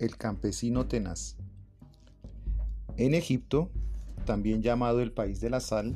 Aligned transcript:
el 0.00 0.16
campesino 0.16 0.86
tenaz. 0.86 1.36
En 2.96 3.14
Egipto, 3.14 3.70
también 4.24 4.62
llamado 4.62 5.00
el 5.00 5.12
país 5.12 5.40
de 5.40 5.50
la 5.50 5.60
sal, 5.60 5.94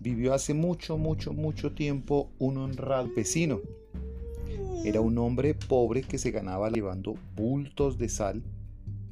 vivió 0.00 0.34
hace 0.34 0.54
mucho, 0.54 0.96
mucho, 0.96 1.32
mucho 1.32 1.72
tiempo 1.72 2.30
un 2.38 2.56
honrado 2.56 3.04
campesino. 3.06 3.60
Era 4.84 5.00
un 5.00 5.18
hombre 5.18 5.54
pobre 5.54 6.02
que 6.02 6.18
se 6.18 6.30
ganaba 6.30 6.70
llevando 6.70 7.14
bultos 7.36 7.98
de 7.98 8.08
sal 8.08 8.42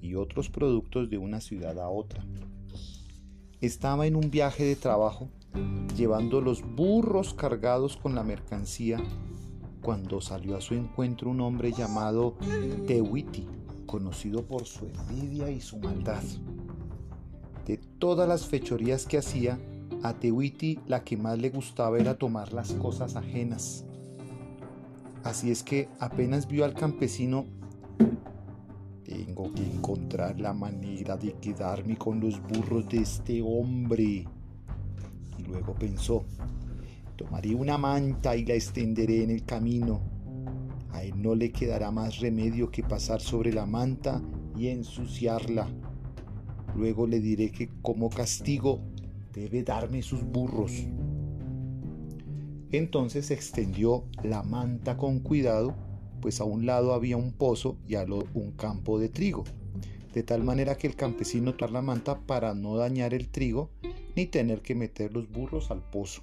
y 0.00 0.14
otros 0.14 0.50
productos 0.50 1.08
de 1.10 1.18
una 1.18 1.40
ciudad 1.40 1.78
a 1.78 1.88
otra. 1.88 2.24
Estaba 3.60 4.06
en 4.06 4.16
un 4.16 4.30
viaje 4.30 4.64
de 4.64 4.76
trabajo 4.76 5.28
llevando 5.96 6.40
los 6.40 6.62
burros 6.62 7.34
cargados 7.34 7.96
con 7.96 8.14
la 8.14 8.22
mercancía 8.22 8.98
cuando 9.82 10.20
salió 10.20 10.56
a 10.56 10.60
su 10.60 10.74
encuentro 10.74 11.30
un 11.30 11.40
hombre 11.40 11.72
llamado 11.72 12.36
Tewiti, 12.86 13.46
conocido 13.92 14.42
por 14.46 14.64
su 14.64 14.86
envidia 14.86 15.50
y 15.50 15.60
su 15.60 15.78
maldad. 15.78 16.22
De 17.66 17.76
todas 17.76 18.26
las 18.26 18.46
fechorías 18.46 19.04
que 19.04 19.18
hacía, 19.18 19.60
a 20.02 20.14
Tewiti 20.14 20.80
la 20.86 21.04
que 21.04 21.18
más 21.18 21.38
le 21.38 21.50
gustaba 21.50 21.98
era 21.98 22.16
tomar 22.16 22.54
las 22.54 22.72
cosas 22.72 23.16
ajenas. 23.16 23.84
Así 25.24 25.50
es 25.50 25.62
que 25.62 25.90
apenas 26.00 26.48
vio 26.48 26.64
al 26.64 26.72
campesino, 26.72 27.44
tengo 29.04 29.52
que 29.52 29.62
encontrar 29.62 30.40
la 30.40 30.54
manera 30.54 31.18
de 31.18 31.34
quedarme 31.34 31.98
con 31.98 32.18
los 32.18 32.40
burros 32.40 32.88
de 32.88 33.02
este 33.02 33.42
hombre. 33.42 34.26
Y 35.36 35.42
luego 35.46 35.74
pensó, 35.74 36.24
Tomaré 37.14 37.54
una 37.54 37.76
manta 37.76 38.34
y 38.36 38.46
la 38.46 38.54
extenderé 38.54 39.22
en 39.22 39.30
el 39.30 39.44
camino. 39.44 40.11
A 40.92 41.02
él 41.02 41.20
no 41.20 41.34
le 41.34 41.52
quedará 41.52 41.90
más 41.90 42.20
remedio 42.20 42.70
que 42.70 42.82
pasar 42.82 43.20
sobre 43.20 43.52
la 43.52 43.66
manta 43.66 44.22
y 44.56 44.68
ensuciarla. 44.68 45.68
Luego 46.76 47.06
le 47.06 47.20
diré 47.20 47.50
que 47.50 47.70
como 47.82 48.10
castigo 48.10 48.80
debe 49.32 49.62
darme 49.62 50.02
sus 50.02 50.22
burros. 50.22 50.72
Entonces 52.70 53.30
extendió 53.30 54.04
la 54.22 54.42
manta 54.42 54.96
con 54.96 55.20
cuidado, 55.20 55.74
pues 56.20 56.40
a 56.40 56.44
un 56.44 56.64
lado 56.64 56.94
había 56.94 57.16
un 57.16 57.32
pozo 57.32 57.76
y 57.86 57.96
al 57.96 58.12
otro 58.12 58.30
un 58.34 58.52
campo 58.52 58.98
de 58.98 59.08
trigo, 59.08 59.44
de 60.14 60.22
tal 60.22 60.42
manera 60.42 60.76
que 60.76 60.86
el 60.86 60.96
campesino 60.96 61.54
tomó 61.54 61.72
la 61.72 61.82
manta 61.82 62.20
para 62.20 62.54
no 62.54 62.76
dañar 62.76 63.12
el 63.12 63.28
trigo 63.28 63.70
ni 64.16 64.26
tener 64.26 64.62
que 64.62 64.74
meter 64.74 65.12
los 65.12 65.30
burros 65.30 65.70
al 65.70 65.82
pozo. 65.82 66.22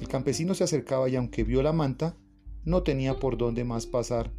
El 0.00 0.08
campesino 0.08 0.54
se 0.54 0.64
acercaba 0.64 1.08
y 1.08 1.16
aunque 1.16 1.44
vio 1.44 1.62
la 1.62 1.72
manta, 1.72 2.16
no 2.64 2.82
tenía 2.82 3.18
por 3.18 3.36
dónde 3.36 3.64
más 3.64 3.86
pasar, 3.86 4.32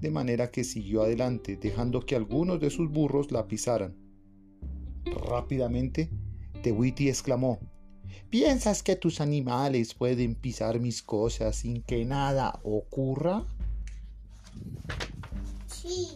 de 0.00 0.10
manera 0.10 0.50
que 0.50 0.64
siguió 0.64 1.02
adelante, 1.02 1.56
dejando 1.56 2.00
que 2.00 2.16
algunos 2.16 2.60
de 2.60 2.70
sus 2.70 2.90
burros 2.90 3.32
la 3.32 3.46
pisaran. 3.46 3.96
Rápidamente, 5.04 6.10
Tewiti 6.62 7.08
exclamó, 7.08 7.60
¿Piensas 8.30 8.82
que 8.82 8.96
tus 8.96 9.20
animales 9.20 9.94
pueden 9.94 10.34
pisar 10.34 10.80
mis 10.80 11.02
cosas 11.02 11.56
sin 11.56 11.82
que 11.82 12.04
nada 12.04 12.60
ocurra? 12.64 13.46
Sí. 15.68 16.08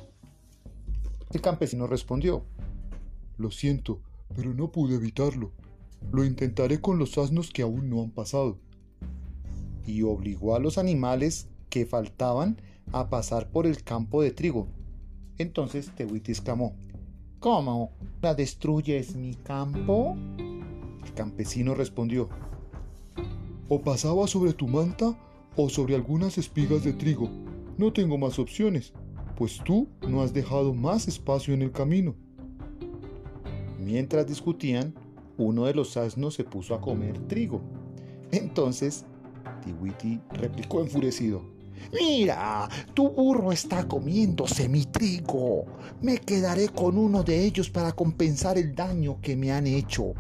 El 1.32 1.40
campesino 1.40 1.86
respondió, 1.86 2.44
Lo 3.38 3.50
siento, 3.50 4.00
pero 4.34 4.52
no 4.54 4.72
pude 4.72 4.96
evitarlo. 4.96 5.52
Lo 6.10 6.24
intentaré 6.24 6.80
con 6.80 6.98
los 6.98 7.16
asnos 7.18 7.50
que 7.50 7.62
aún 7.62 7.88
no 7.88 8.02
han 8.02 8.10
pasado. 8.10 8.58
Y 9.86 10.02
obligó 10.02 10.56
a 10.56 10.58
los 10.58 10.78
animales 10.78 11.49
que 11.70 11.86
faltaban 11.86 12.60
a 12.92 13.08
pasar 13.08 13.48
por 13.48 13.66
el 13.66 13.82
campo 13.82 14.22
de 14.22 14.32
trigo. 14.32 14.66
Entonces 15.38 15.90
Tewiti 15.96 16.32
exclamó, 16.32 16.74
¿Cómo? 17.38 17.92
¿La 18.20 18.34
destruyes 18.34 19.16
mi 19.16 19.34
campo? 19.34 20.14
El 21.02 21.14
campesino 21.14 21.74
respondió, 21.74 22.28
o 23.68 23.80
pasaba 23.80 24.26
sobre 24.26 24.52
tu 24.52 24.68
manta 24.68 25.18
o 25.56 25.70
sobre 25.70 25.94
algunas 25.94 26.36
espigas 26.36 26.84
de 26.84 26.92
trigo. 26.92 27.30
No 27.78 27.94
tengo 27.94 28.18
más 28.18 28.38
opciones, 28.38 28.92
pues 29.36 29.58
tú 29.64 29.88
no 30.06 30.20
has 30.20 30.34
dejado 30.34 30.74
más 30.74 31.08
espacio 31.08 31.54
en 31.54 31.62
el 31.62 31.72
camino. 31.72 32.14
Mientras 33.78 34.26
discutían, 34.26 34.94
uno 35.38 35.64
de 35.64 35.72
los 35.72 35.96
asnos 35.96 36.34
se 36.34 36.44
puso 36.44 36.74
a 36.74 36.82
comer 36.82 37.18
trigo. 37.26 37.62
Entonces, 38.32 39.06
Tiwiti 39.64 40.20
replicó 40.32 40.82
enfurecido. 40.82 41.42
Mira, 41.92 42.68
tu 42.94 43.10
burro 43.10 43.52
está 43.52 43.86
comiéndose 43.86 44.68
mi 44.68 44.84
trigo. 44.86 45.66
Me 46.02 46.18
quedaré 46.18 46.68
con 46.68 46.98
uno 46.98 47.22
de 47.22 47.44
ellos 47.44 47.70
para 47.70 47.92
compensar 47.92 48.58
el 48.58 48.74
daño 48.74 49.20
que 49.20 49.36
me 49.36 49.52
han 49.52 49.66
hecho. 49.66 50.12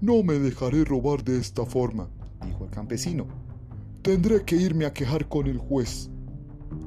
No 0.00 0.22
me 0.22 0.34
dejaré 0.38 0.84
robar 0.84 1.24
de 1.24 1.38
esta 1.38 1.66
forma, 1.66 2.08
dijo 2.44 2.64
el 2.64 2.70
campesino. 2.70 3.26
Tendré 4.02 4.44
que 4.44 4.56
irme 4.56 4.86
a 4.86 4.92
quejar 4.92 5.28
con 5.28 5.46
el 5.46 5.58
juez. 5.58 6.10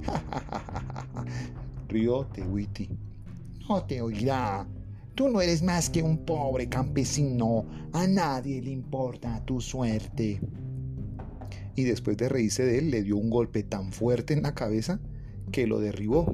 Rió 1.90 2.26
Tehuiti. 2.28 2.90
No 3.70 3.84
te 3.84 4.02
oirá, 4.02 4.68
Tú 5.16 5.30
no 5.30 5.42
eres 5.42 5.62
más 5.62 5.92
que 5.92 6.02
un 6.02 6.26
pobre 6.26 6.68
campesino. 6.68 7.66
A 7.94 8.08
nadie 8.08 8.62
le 8.64 8.72
importa 8.72 9.44
tu 9.46 9.62
suerte. 9.62 10.42
Y 11.75 11.84
después 11.84 12.17
de 12.17 12.29
reírse 12.29 12.66
de 12.66 12.79
él, 12.79 12.91
le 12.91 13.03
dio 13.03 13.17
un 13.17 13.29
golpe 13.29 13.63
tan 13.63 13.91
fuerte 13.91 14.34
en 14.34 14.44
la 14.44 14.53
cabeza 14.53 15.00
que 15.51 15.67
lo 15.67 15.79
derribó. 15.79 16.34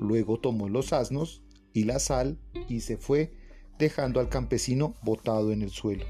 Luego 0.00 0.38
tomó 0.40 0.68
los 0.68 0.92
asnos 0.92 1.42
y 1.72 1.84
la 1.84 1.98
sal 1.98 2.38
y 2.68 2.80
se 2.80 2.96
fue, 2.96 3.32
dejando 3.78 4.20
al 4.20 4.28
campesino 4.28 4.94
botado 5.02 5.52
en 5.52 5.62
el 5.62 5.70
suelo. 5.70 6.04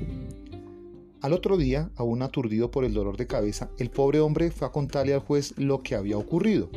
Al 1.20 1.32
otro 1.32 1.56
día, 1.56 1.90
aún 1.96 2.22
aturdido 2.22 2.70
por 2.70 2.84
el 2.84 2.94
dolor 2.94 3.16
de 3.16 3.28
cabeza, 3.28 3.70
el 3.78 3.90
pobre 3.90 4.18
hombre 4.18 4.50
fue 4.50 4.66
a 4.66 4.72
contarle 4.72 5.14
al 5.14 5.20
juez 5.20 5.54
lo 5.56 5.82
que 5.82 5.94
había 5.94 6.18
ocurrido. 6.18 6.68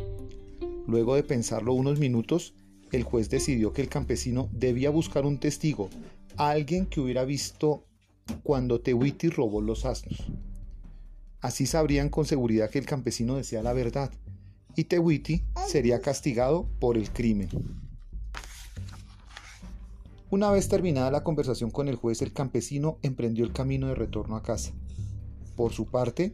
Luego 0.88 1.16
de 1.16 1.23
pensarlo 1.23 1.73
unos 1.73 2.00
minutos, 2.00 2.53
el 2.91 3.03
juez 3.03 3.29
decidió 3.29 3.73
que 3.73 3.81
el 3.81 3.90
campesino 3.90 4.50
debía 4.52 4.91
buscar 4.91 5.25
un 5.25 5.40
testigo, 5.40 5.90
alguien 6.38 6.85
que 6.85 7.02
hubiera 7.02 7.25
visto 7.25 7.85
cuando 8.44 8.81
Tewiti 8.81 9.29
robó 9.29 9.62
los 9.62 9.85
asnos. 9.85 10.28
Así 11.46 11.68
sabrían 11.68 12.10
con 12.10 12.26
seguridad 12.26 12.72
que 12.72 12.80
el 12.80 12.88
campesino 12.88 13.36
decía 13.36 13.62
la 13.62 13.72
verdad 13.72 14.12
y 14.76 14.86
Tewiti 14.86 15.44
sería 15.68 16.02
castigado 16.02 16.68
por 16.80 16.98
el 16.98 17.12
crimen. 17.12 17.50
Una 20.32 20.50
vez 20.50 20.68
terminada 20.70 21.12
la 21.12 21.24
conversación 21.24 21.70
con 21.70 21.88
el 21.88 21.98
juez, 21.98 22.24
el 22.24 22.34
campesino 22.34 22.98
emprendió 23.04 23.46
el 23.46 23.54
camino 23.54 23.90
de 23.90 23.94
retorno 23.94 24.36
a 24.36 24.42
casa. 24.42 24.74
Por 25.56 25.72
su 25.72 25.86
parte, 25.86 26.34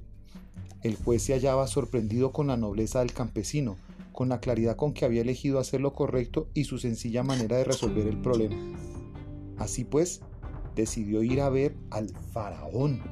el 0.81 0.95
juez 0.95 1.23
se 1.23 1.33
hallaba 1.33 1.67
sorprendido 1.67 2.31
con 2.31 2.47
la 2.47 2.55
nobleza 2.55 2.99
del 2.99 3.11
campesino, 3.11 3.75
con 4.13 4.29
la 4.29 4.39
claridad 4.39 4.77
con 4.77 4.93
que 4.93 5.03
había 5.03 5.23
elegido 5.23 5.59
hacer 5.59 5.81
lo 5.81 5.91
correcto 5.91 6.47
y 6.53 6.63
su 6.63 6.77
sencilla 6.77 7.21
manera 7.21 7.57
de 7.57 7.65
resolver 7.65 8.07
el 8.07 8.21
problema. 8.21 8.55
Así 9.57 9.83
pues, 9.83 10.21
decidió 10.73 11.21
ir 11.21 11.41
a 11.41 11.49
ver 11.49 11.75
al 11.89 12.07
faraón 12.31 13.03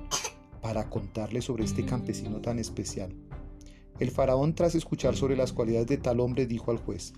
para 0.61 0.89
contarle 0.89 1.41
sobre 1.41 1.65
este 1.65 1.85
campesino 1.85 2.41
tan 2.41 2.59
especial. 2.59 3.13
El 3.99 4.11
faraón, 4.11 4.55
tras 4.55 4.75
escuchar 4.75 5.15
sobre 5.15 5.35
las 5.35 5.51
cualidades 5.51 5.87
de 5.87 5.97
tal 5.97 6.19
hombre, 6.19 6.45
dijo 6.45 6.71
al 6.71 6.77
juez, 6.77 7.13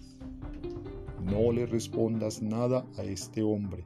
No 1.24 1.52
le 1.52 1.66
respondas 1.66 2.42
nada 2.42 2.86
a 2.98 3.04
este 3.04 3.44
hombre, 3.44 3.84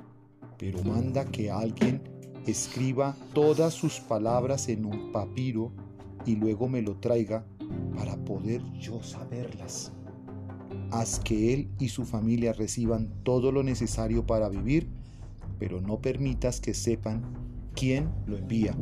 pero 0.58 0.82
manda 0.84 1.26
que 1.26 1.52
alguien 1.52 2.02
escriba 2.48 3.16
todas 3.34 3.74
sus 3.74 4.00
palabras 4.00 4.70
en 4.70 4.86
un 4.86 5.12
papiro 5.12 5.72
y 6.26 6.36
luego 6.36 6.68
me 6.70 6.82
lo 6.82 6.96
traiga 6.96 7.46
para 7.96 8.16
poder 8.18 8.62
yo 8.80 9.02
saberlas. 9.04 9.92
Haz 10.92 11.20
que 11.20 11.54
él 11.54 11.70
y 11.80 11.90
su 11.90 12.06
familia 12.06 12.54
reciban 12.54 13.12
todo 13.24 13.52
lo 13.52 13.64
necesario 13.64 14.26
para 14.26 14.50
vivir, 14.50 14.88
pero 15.60 15.82
no 15.82 16.00
permitas 16.00 16.62
que 16.62 16.74
sepan 16.74 17.24
quién 17.76 18.10
lo 18.26 18.38
envía. 18.38 18.76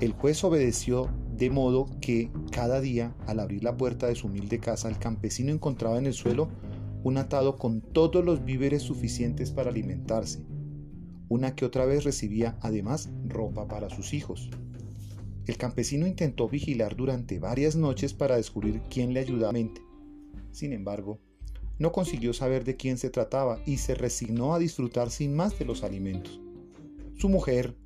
El 0.00 0.12
juez 0.12 0.42
obedeció 0.42 1.08
de 1.36 1.50
modo 1.50 1.86
que 2.00 2.30
cada 2.50 2.80
día, 2.80 3.14
al 3.26 3.40
abrir 3.40 3.62
la 3.62 3.76
puerta 3.76 4.06
de 4.06 4.14
su 4.14 4.26
humilde 4.26 4.58
casa, 4.58 4.88
el 4.88 4.98
campesino 4.98 5.52
encontraba 5.52 5.98
en 5.98 6.06
el 6.06 6.14
suelo 6.14 6.48
un 7.04 7.16
atado 7.18 7.56
con 7.56 7.80
todos 7.80 8.24
los 8.24 8.44
víveres 8.44 8.82
suficientes 8.82 9.50
para 9.50 9.70
alimentarse. 9.70 10.44
Una 11.28 11.54
que 11.54 11.64
otra 11.64 11.84
vez 11.84 12.04
recibía 12.04 12.56
además 12.60 13.10
ropa 13.26 13.66
para 13.66 13.90
sus 13.90 14.12
hijos. 14.12 14.50
El 15.46 15.56
campesino 15.56 16.06
intentó 16.06 16.48
vigilar 16.48 16.94
durante 16.94 17.40
varias 17.40 17.74
noches 17.74 18.14
para 18.14 18.36
descubrir 18.36 18.82
quién 18.88 19.12
le 19.12 19.20
ayudaba. 19.20 19.58
Sin 20.52 20.72
embargo, 20.72 21.18
no 21.78 21.90
consiguió 21.90 22.32
saber 22.32 22.64
de 22.64 22.76
quién 22.76 22.98
se 22.98 23.10
trataba 23.10 23.58
y 23.66 23.78
se 23.78 23.94
resignó 23.94 24.54
a 24.54 24.60
disfrutar 24.60 25.10
sin 25.10 25.34
más 25.34 25.58
de 25.58 25.64
los 25.64 25.82
alimentos. 25.82 26.40
Su 27.16 27.28
mujer, 27.28 27.76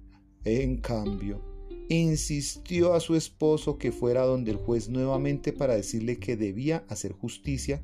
en 0.45 0.77
cambio, 0.79 1.56
insistió 1.89 2.95
a 2.95 3.01
su 3.01 3.15
esposo 3.15 3.79
que 3.79 3.93
fuera 3.93 4.25
donde 4.25 4.51
el 4.51 4.57
juez 4.57 4.89
nuevamente 4.89 5.53
para 5.53 5.75
decirle 5.75 6.19
que 6.19 6.37
debía 6.37 6.85
hacer 6.89 7.13
justicia 7.13 7.83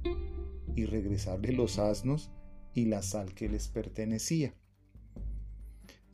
y 0.75 0.87
regresarle 0.87 1.52
los 1.52 1.78
asnos 1.78 2.31
y 2.75 2.87
la 2.87 3.02
sal 3.02 3.34
que 3.34 3.49
les 3.49 3.69
pertenecía. 3.69 4.54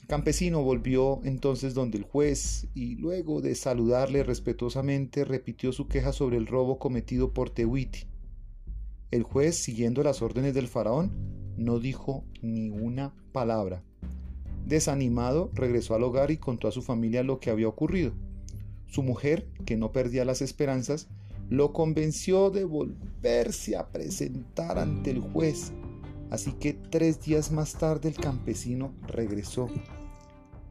El 0.00 0.06
campesino 0.06 0.62
volvió 0.62 1.20
entonces 1.24 1.74
donde 1.74 1.98
el 1.98 2.04
juez 2.04 2.68
y 2.74 2.96
luego 2.96 3.40
de 3.40 3.54
saludarle 3.54 4.22
respetuosamente 4.22 5.24
repitió 5.24 5.72
su 5.72 5.86
queja 5.86 6.12
sobre 6.12 6.36
el 6.36 6.46
robo 6.46 6.78
cometido 6.78 7.32
por 7.32 7.50
Tehuiti. 7.50 8.06
El 9.10 9.22
juez, 9.22 9.56
siguiendo 9.56 10.02
las 10.02 10.20
órdenes 10.20 10.54
del 10.54 10.68
faraón, 10.68 11.12
no 11.56 11.78
dijo 11.78 12.24
ni 12.42 12.70
una 12.70 13.14
palabra. 13.32 13.82
Desanimado, 14.68 15.50
regresó 15.54 15.94
al 15.94 16.02
hogar 16.02 16.30
y 16.30 16.36
contó 16.36 16.68
a 16.68 16.72
su 16.72 16.82
familia 16.82 17.22
lo 17.22 17.40
que 17.40 17.48
había 17.48 17.68
ocurrido. 17.68 18.12
Su 18.86 19.02
mujer, 19.02 19.48
que 19.64 19.78
no 19.78 19.92
perdía 19.92 20.26
las 20.26 20.42
esperanzas, 20.42 21.08
lo 21.48 21.72
convenció 21.72 22.50
de 22.50 22.64
volverse 22.64 23.76
a 23.78 23.88
presentar 23.88 24.78
ante 24.78 25.10
el 25.10 25.20
juez. 25.20 25.72
Así 26.30 26.52
que 26.52 26.74
tres 26.74 27.22
días 27.22 27.50
más 27.50 27.78
tarde 27.78 28.10
el 28.10 28.16
campesino 28.16 28.92
regresó. 29.06 29.68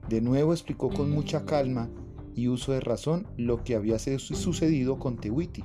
De 0.07 0.21
nuevo 0.21 0.53
explicó 0.53 0.89
con 0.89 1.09
mucha 1.09 1.45
calma 1.45 1.89
y 2.35 2.49
uso 2.49 2.73
de 2.73 2.81
razón 2.81 3.25
lo 3.35 3.63
que 3.63 3.73
había 3.73 3.97
sucedido 3.97 4.99
con 4.99 5.17
Tehuiti. 5.17 5.63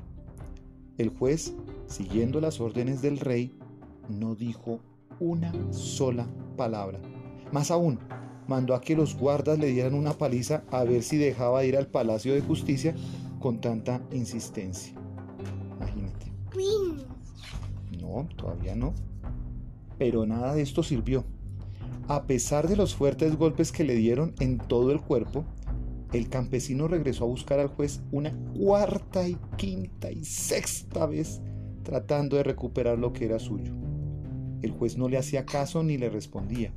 El 0.96 1.10
juez, 1.10 1.54
siguiendo 1.86 2.40
las 2.40 2.62
órdenes 2.62 3.02
del 3.02 3.18
rey, 3.18 3.54
no 4.08 4.34
dijo 4.34 4.80
una 5.20 5.52
sola 5.70 6.26
palabra. 6.56 6.98
Más 7.52 7.70
aún, 7.70 7.98
mandó 8.48 8.74
a 8.74 8.80
que 8.80 8.96
los 8.96 9.16
guardas 9.16 9.58
le 9.58 9.68
dieran 9.68 9.94
una 9.94 10.12
paliza 10.12 10.64
a 10.70 10.84
ver 10.84 11.02
si 11.02 11.16
dejaba 11.16 11.64
ir 11.64 11.76
al 11.76 11.86
Palacio 11.86 12.34
de 12.34 12.40
Justicia 12.40 12.94
con 13.40 13.60
tanta 13.60 14.02
insistencia. 14.12 14.94
Imagínate. 15.76 16.32
No, 18.00 18.28
todavía 18.36 18.74
no. 18.74 18.94
Pero 19.98 20.26
nada 20.26 20.54
de 20.54 20.62
esto 20.62 20.82
sirvió. 20.82 21.24
A 22.08 22.24
pesar 22.26 22.68
de 22.68 22.76
los 22.76 22.94
fuertes 22.94 23.36
golpes 23.36 23.72
que 23.72 23.84
le 23.84 23.94
dieron 23.94 24.34
en 24.40 24.58
todo 24.58 24.90
el 24.90 25.00
cuerpo, 25.00 25.44
el 26.12 26.28
campesino 26.28 26.88
regresó 26.88 27.24
a 27.24 27.28
buscar 27.28 27.58
al 27.58 27.68
juez 27.68 28.02
una 28.10 28.32
cuarta 28.58 29.26
y 29.26 29.36
quinta 29.56 30.10
y 30.10 30.24
sexta 30.24 31.06
vez 31.06 31.40
tratando 31.82 32.36
de 32.36 32.42
recuperar 32.42 32.98
lo 32.98 33.12
que 33.12 33.24
era 33.24 33.38
suyo. 33.38 33.72
El 34.62 34.72
juez 34.72 34.96
no 34.96 35.08
le 35.08 35.18
hacía 35.18 35.46
caso 35.46 35.82
ni 35.82 35.98
le 35.98 36.10
respondía. 36.10 36.72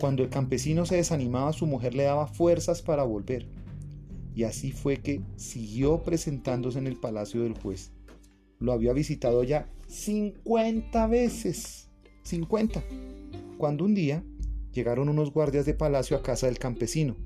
Cuando 0.00 0.22
el 0.22 0.30
campesino 0.30 0.86
se 0.86 0.96
desanimaba, 0.96 1.52
su 1.52 1.66
mujer 1.66 1.94
le 1.94 2.04
daba 2.04 2.26
fuerzas 2.26 2.80
para 2.80 3.02
volver. 3.02 3.46
Y 4.34 4.44
así 4.44 4.72
fue 4.72 4.96
que 4.96 5.20
siguió 5.36 6.02
presentándose 6.02 6.78
en 6.78 6.86
el 6.86 6.96
palacio 6.96 7.42
del 7.42 7.52
juez. 7.52 7.92
Lo 8.58 8.72
había 8.72 8.94
visitado 8.94 9.44
ya 9.44 9.68
50 9.88 11.06
veces. 11.08 11.90
50. 12.22 12.82
Cuando 13.58 13.84
un 13.84 13.94
día 13.94 14.24
llegaron 14.72 15.10
unos 15.10 15.34
guardias 15.34 15.66
de 15.66 15.74
palacio 15.74 16.16
a 16.16 16.22
casa 16.22 16.46
del 16.46 16.58
campesino. 16.58 17.16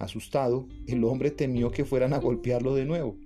Asustado, 0.00 0.66
el 0.88 1.04
hombre 1.04 1.30
temió 1.30 1.70
que 1.70 1.84
fueran 1.84 2.14
a 2.14 2.18
golpearlo 2.18 2.74
de 2.74 2.84
nuevo. 2.84 3.16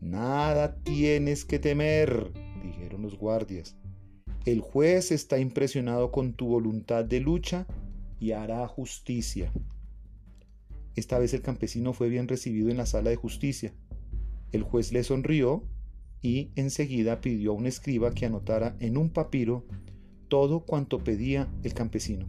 Nada 0.00 0.76
tienes 0.82 1.44
que 1.44 1.58
temer, 1.58 2.32
dijeron 2.62 3.02
los 3.02 3.18
guardias. 3.18 3.76
El 4.46 4.60
juez 4.60 5.12
está 5.12 5.38
impresionado 5.38 6.10
con 6.10 6.32
tu 6.32 6.46
voluntad 6.46 7.04
de 7.04 7.20
lucha 7.20 7.66
y 8.22 8.30
hará 8.30 8.68
justicia. 8.68 9.52
Esta 10.94 11.18
vez 11.18 11.34
el 11.34 11.42
campesino 11.42 11.92
fue 11.92 12.08
bien 12.08 12.28
recibido 12.28 12.68
en 12.70 12.76
la 12.76 12.86
sala 12.86 13.10
de 13.10 13.16
justicia. 13.16 13.74
El 14.52 14.62
juez 14.62 14.92
le 14.92 15.02
sonrió 15.02 15.64
y 16.20 16.52
enseguida 16.54 17.20
pidió 17.20 17.50
a 17.50 17.54
un 17.54 17.66
escriba 17.66 18.12
que 18.12 18.24
anotara 18.24 18.76
en 18.78 18.96
un 18.96 19.10
papiro 19.10 19.66
todo 20.28 20.60
cuanto 20.60 21.02
pedía 21.02 21.48
el 21.64 21.74
campesino. 21.74 22.28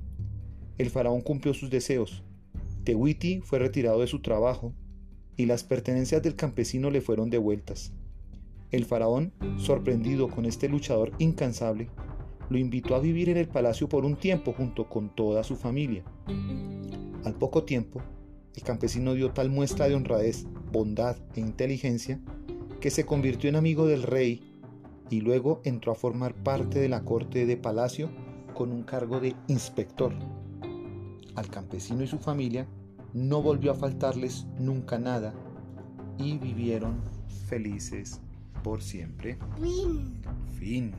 El 0.79 0.89
faraón 0.89 1.21
cumplió 1.21 1.53
sus 1.53 1.69
deseos. 1.69 2.23
Tehuiti 2.85 3.41
fue 3.41 3.59
retirado 3.59 4.01
de 4.01 4.07
su 4.07 4.19
trabajo 4.19 4.73
y 5.37 5.45
las 5.45 5.63
pertenencias 5.63 6.23
del 6.23 6.35
campesino 6.35 6.89
le 6.89 7.01
fueron 7.01 7.29
devueltas. 7.29 7.93
El 8.71 8.85
faraón, 8.85 9.31
sorprendido 9.57 10.27
con 10.27 10.47
este 10.47 10.67
luchador 10.69 11.11
incansable, 11.19 11.91
lo 12.49 12.57
invitó 12.57 12.95
a 12.95 12.99
vivir 12.99 13.29
en 13.29 13.37
el 13.37 13.47
palacio 13.47 13.89
por 13.89 14.05
un 14.05 14.15
tiempo 14.15 14.53
junto 14.53 14.89
con 14.89 15.13
toda 15.15 15.43
su 15.43 15.55
familia. 15.55 16.03
Al 17.23 17.35
poco 17.35 17.63
tiempo, 17.63 18.01
el 18.55 18.63
campesino 18.63 19.13
dio 19.13 19.31
tal 19.31 19.49
muestra 19.49 19.87
de 19.87 19.95
honradez, 19.95 20.45
bondad 20.71 21.17
e 21.35 21.39
inteligencia 21.39 22.19
que 22.79 22.91
se 22.91 23.05
convirtió 23.05 23.49
en 23.49 23.55
amigo 23.55 23.87
del 23.87 24.03
rey 24.03 24.41
y 25.09 25.21
luego 25.21 25.61
entró 25.63 25.91
a 25.91 25.95
formar 25.95 26.33
parte 26.33 26.79
de 26.79 26.89
la 26.89 27.03
corte 27.03 27.45
de 27.45 27.57
palacio 27.57 28.09
con 28.53 28.71
un 28.71 28.83
cargo 28.83 29.19
de 29.19 29.35
inspector. 29.47 30.13
Al 31.35 31.47
campesino 31.49 32.03
y 32.03 32.07
su 32.07 32.19
familia 32.19 32.67
no 33.13 33.41
volvió 33.41 33.71
a 33.71 33.75
faltarles 33.75 34.45
nunca 34.59 34.99
nada 34.99 35.33
y 36.17 36.37
vivieron 36.37 37.01
felices 37.47 38.19
por 38.63 38.81
siempre. 38.81 39.37
Fin. 39.59 40.21
Fin. 40.59 40.93